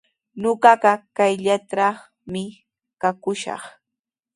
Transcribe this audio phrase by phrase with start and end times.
[0.41, 2.43] Ñuqaqa kayllatrawmi
[3.01, 3.61] kakushaq.